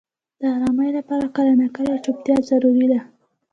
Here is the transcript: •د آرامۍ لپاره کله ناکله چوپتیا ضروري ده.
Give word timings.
•د 0.39 0.41
آرامۍ 0.55 0.89
لپاره 0.97 1.25
کله 1.35 1.51
ناکله 1.61 1.93
چوپتیا 2.03 2.35
ضروري 2.49 2.85
ده. 2.91 2.99